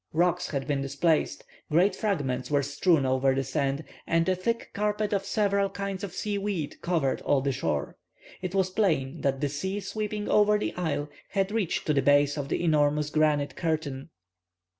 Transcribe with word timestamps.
Rocks 0.13 0.47
had 0.49 0.65
been 0.65 0.81
displaced. 0.81 1.43
Great 1.69 1.95
fragments 1.95 2.49
were 2.49 2.63
strewn 2.63 3.05
over 3.05 3.35
the 3.35 3.43
sand, 3.43 3.83
and 4.07 4.27
a 4.27 4.33
thick 4.35 4.71
carpet 4.73 5.13
of 5.13 5.23
several 5.27 5.69
kinds 5.69 6.03
of 6.03 6.11
seaweed 6.15 6.81
covered 6.81 7.21
all 7.21 7.39
the 7.39 7.51
shore. 7.51 7.97
It 8.41 8.55
was 8.55 8.71
plain 8.71 9.21
that 9.21 9.41
the 9.41 9.49
sea 9.49 9.79
sweeping 9.79 10.27
over 10.27 10.57
the 10.57 10.73
isle 10.73 11.07
had 11.29 11.51
reached 11.51 11.85
to 11.85 11.93
the 11.93 12.01
base 12.01 12.35
of 12.35 12.49
the 12.49 12.63
enormous 12.63 13.11
granite 13.11 13.55
curtain. 13.55 14.09